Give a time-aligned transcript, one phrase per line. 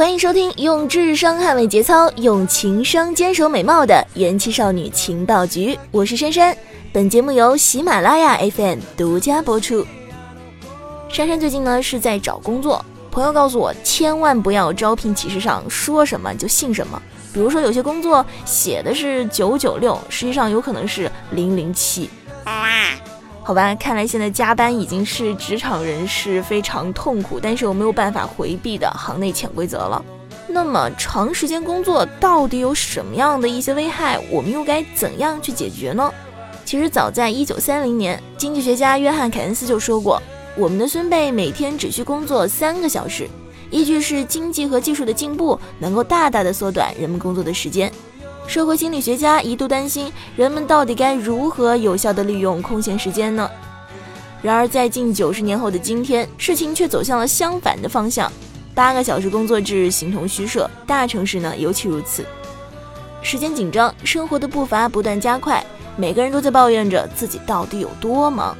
[0.00, 6.56] 欢迎收听用智商捍卫节操，用情商坚守美貌的元气少女情报局，我是珊珊。
[6.90, 9.86] 本节目由喜马拉雅 FM 独家播出。
[11.10, 17.00] 珊珊最近呢是在找工作，朋友告诉我，千万不要招聘启事上说什么就信什么。
[17.34, 22.08] 比如说有些工作写的是九九六，实际上有可能是零零七。
[23.50, 30.00] 好吧，看来现在加班已经是职场人士非常痛苦，但是又没有办法回避的行内潜规则了。
[30.46, 34.20] 那么长时间工作到底有什么样的一些危害？
[34.30, 36.08] 我们又该怎样去解决呢？
[36.64, 40.22] 其实早在一九三零年，经济学家约翰凯恩斯就说过，
[40.56, 43.28] 我们的孙辈每天只需工作三个小时，
[43.68, 47.92] 依据是经济和技术的进步能够大大的缩短人们工作的时间。
[48.50, 53.48] 社会心理学家一度担心，人们到底该如何有效地利用空闲时间呢？
[54.42, 58.28] 然而，在近九十年后的今天，事情却走向了相反的方向。
[58.74, 62.26] 八个小时工作制形同虚设，大城市呢尤其如此。
[63.22, 68.56] 时间紧张，生活的步伐不断加快，每个人都在抱怨着自己到底有多忙。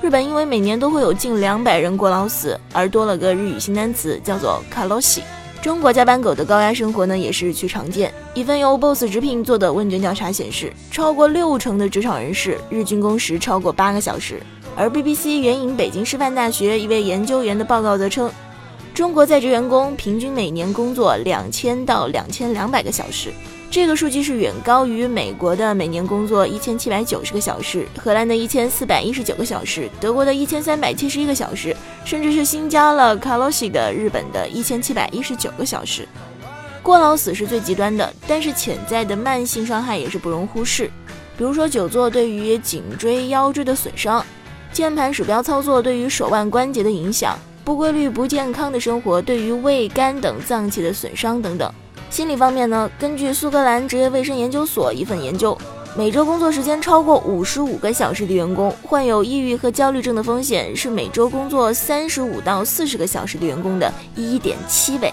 [0.00, 5.22] 日本因为每年都会有近两百人过劳死，而多了个日语新单词，叫做卡洛西。
[5.64, 8.12] 中国加班狗的高压生活呢，也是日趋常见。
[8.34, 14.42] 一份由 Boss 直聘做的问卷调查显示，超过六成的职场人士日均工时超过八个小时。
[14.76, 18.30] 而 BBC 援引北京师范大学一位研究员的报告则称，
[18.92, 23.32] 中国在职员工平均每年工作两千到两千两百个小时，
[23.74, 31.76] 这个数据是远高于美国的每年工作一千七百九十个小时，荷兰的一千四百一十九个小时，德国的一千三百七十一个小时。
[32.04, 36.06] 甚至是新加了卡洛西的日本的一千七百一十九个小时，
[36.84, 40.88] 过劳死是最极端的，但是潜在的慢性伤害也是不容忽视。
[41.36, 44.24] 比如说久坐对于颈椎、腰椎的损伤，
[44.72, 51.68] 键盘鼠标操作对于手腕关节的影响，不规律、不健康的生活对于胃、肝等脏器的损伤等等。
[52.10, 55.56] 心理方面呢，根据苏格兰职业卫生研究所一份研究。
[55.96, 65.12] 每周工作时间超过五十五个小时的员工，患有抑郁和焦虑症的风险是每周工作三十五到四十个小时的员工的一点七倍。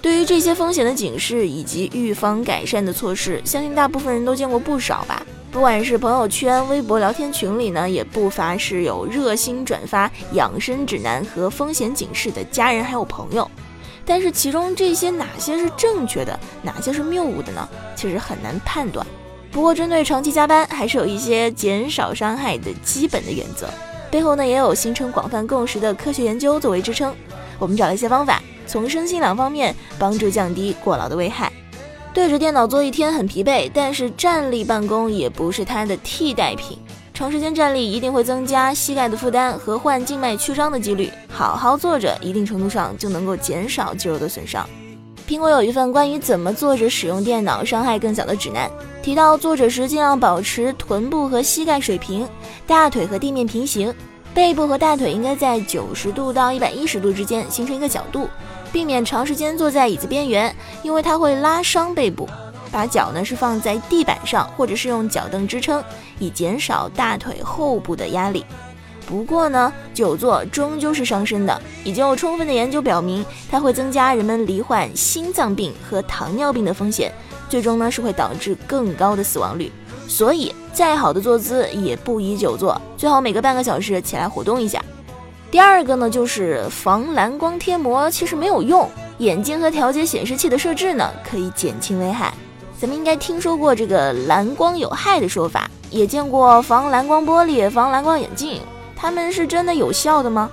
[0.00, 5.20] 对于这些风险的警示以及预防改善的措施，相信大部分人都见过不少吧。
[5.50, 13.50] 不管是朋友圈、微博聊天群里呢，也不乏是有热心转发养生指南和风险警示的家人还有朋友。
[14.04, 17.68] 但是其中这些哪些是正确的，哪些是谬误的呢？
[17.94, 19.06] 其实很难判断。
[19.50, 23.68] 不过，针对长期加班，还是有一些减少伤害的基本的原则，
[24.10, 27.14] 背后呢也有形成广泛共识的科学研究作为支撑。
[27.58, 31.52] 我们找了一些方法，从身心两方面帮助降低过劳的危害。
[32.14, 36.78] 对着电脑坐一天很疲惫，但是站立办公也不是它的替代品。
[37.14, 44.66] 长时间站立一定会增加膝盖的负担和患静脉曲张的几率，好好坐着，一定程度上就能够减少肌肉的损伤。
[45.28, 48.70] 苹果有一份关于怎么坐着使用电脑伤害更小的指南，
[49.02, 52.26] 提到坐着时尽量保持臀部和膝盖水平，
[52.66, 53.94] 大腿和地面平行，
[54.32, 58.26] 背部和大腿应该在九十度到一百一十度之间形成一个角度，
[58.72, 62.26] 避免长时间坐在椅子边缘，因为它会拉伤背部。
[62.72, 65.84] 把脚呢是放在地板上，或者是用脚凳支撑，
[66.18, 68.44] 以减少大腿后部的压力。
[69.06, 71.60] 不过呢，久坐终究是伤身的。
[71.84, 77.12] 已经有充分的研究表明，它会增加人们罹患心脏病和糖尿病的风险，
[77.48, 79.70] 最终呢是会导致更高的死亡率。
[80.08, 84.82] 所以，再好的坐姿也不宜久坐，最好每隔半个小时起来活动一下。
[85.50, 88.88] 第二个呢，就是防蓝光贴膜其实没有用，
[89.18, 92.32] 眼睛和调节显示器的设置呢可以减轻危害。
[92.82, 98.60] 咱们应该听说过这个蓝光有害的说法，也见过防蓝光玻璃、防蓝光眼镜。
[98.96, 100.50] 它们是真的有效的吗？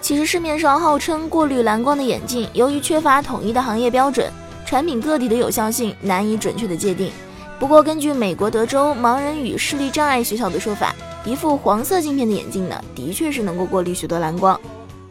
[0.00, 4.32] 其实市面上号称过滤蓝光的眼镜，由于缺乏统一的行业标准，
[4.64, 7.12] 产品个体的有效性难以准确的界定。
[7.60, 14.58] 不过，根据美国德州盲人与视力障碍学校的说法，一副黄色镜片的眼镜呢，的确是能够过滤许多蓝光。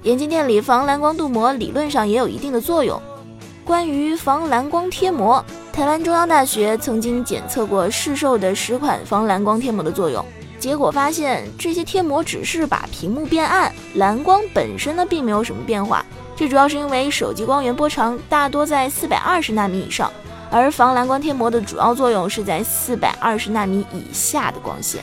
[0.02, 3.00] 眼镜店里防蓝光镀膜理论上也有一定的作用。
[3.64, 10.24] 关于防蓝光贴膜，台湾中央大学曾经检测过市售的十款防蓝光贴膜的作用。
[10.60, 16.06] 结果发现，这些贴膜只是把屏幕变暗，蓝光本身呢并没有什么变化。
[16.36, 20.12] 这主要是因为手机光源波长大多在四百二十纳米以上，
[20.52, 25.02] 而防蓝光贴膜的主要作用是在四百二十纳米以下的光线。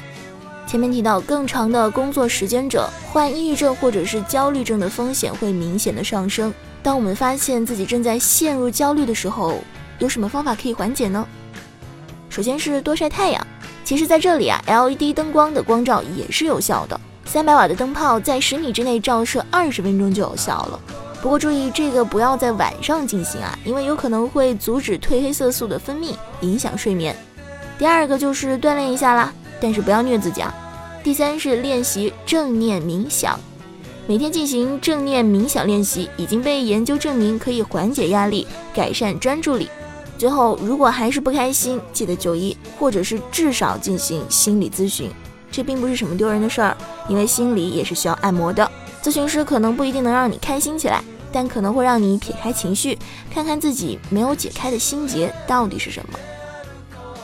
[0.66, 6.52] 前面提到，更长的工作时间者患抑郁症或者是焦虑症的风险会明显的上升。
[6.82, 9.54] 当我们发现自己正在陷入焦虑的时候，
[9.98, 11.26] 有什么方法可以缓解呢？
[12.28, 13.46] 首先是多晒太阳。
[13.84, 17.00] 其实，在这里啊，LED 灯光的光照也是有效的。
[17.24, 20.80] 三百瓦的灯泡在十米之内照射二十分钟就有效了。
[21.22, 27.16] 不过注意，这个不要在晚上进行啊，因为有可能会阻止褪黑色素的分泌，影响睡眠。
[27.78, 29.32] 第二个就是锻炼一下啦。
[29.60, 30.54] 但是不要虐自己啊！
[31.02, 33.36] 第三是练习正念冥想，
[34.06, 39.68] 每天进行正念冥想练习，已经被研究证明可以缓解压力、改善专注力。
[40.18, 45.08] 最后，如果还是不开心，记得就医，或者是至少进行心理咨询。
[45.50, 46.76] 这并不是什么丢人的事儿，
[47.08, 48.68] 因为心理也是需要按摩的。
[49.00, 52.98] 咨询师可能不一定能让你开心起来，但可能会让你撇开情绪，
[53.32, 56.18] 看看自己没有解开的心结到底是什么。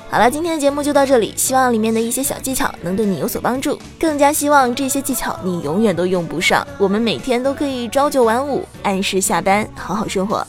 [0.09, 10.47] 好了，今天的节目就到这里，希望里面的一些小技巧能对你有所帮助，更加希望这些技巧你永远都用不上，我们每天都可以朝九晚五，按时下班，好好生活。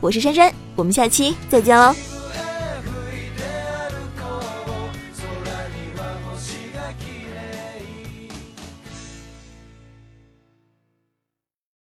[0.00, 2.07] 我是珊珊，我们下期再见喽。